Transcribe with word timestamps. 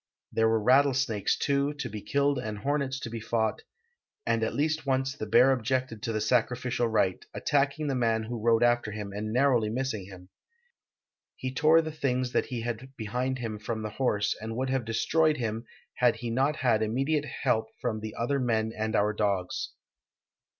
There 0.31 0.49
were 0.49 0.59
rattlesnakes, 0.63 1.37
too, 1.37 1.75
to 1.75 1.87
be 1.87 2.01
killed 2.01 2.39
and 2.39 2.57
hornets 2.57 2.99
to 3.01 3.09
be 3.11 3.19
fought, 3.19 3.61
and 4.25 4.41
at 4.43 4.55
least 4.55 4.83
once 4.87 5.15
the 5.15 5.27
bear 5.27 5.51
objected 5.51 6.01
to 6.01 6.11
the 6.11 6.19
sacrificial 6.19 6.87
rite, 6.87 7.25
attacking 7.35 7.85
the 7.85 7.93
man 7.93 8.23
who 8.23 8.41
rode 8.43 8.63
after 8.63 8.89
him 8.89 9.13
and 9.13 9.31
narrowly 9.31 9.69
missing 9.69 10.05
him;" 10.05 10.29
he 11.35 11.53
tore 11.53 11.83
the 11.83 11.91
things 11.91 12.31
that 12.31 12.47
he 12.47 12.61
had 12.61 12.91
behind 12.97 13.37
him 13.37 13.59
from 13.59 13.83
the 13.83 13.91
horse 13.91 14.35
and 14.41 14.55
would 14.55 14.71
have 14.71 14.85
destroyed 14.85 15.37
him 15.37 15.65
had 15.97 16.15
he 16.15 16.31
not 16.31 16.55
had 16.55 16.81
immediate 16.81 17.25
help 17.43 17.67
from 17.79 17.99
the 17.99 18.15
other 18.15 18.39
men 18.39 18.73
and 18.75 18.95
our 18.95 19.13
dogs." 19.13 19.69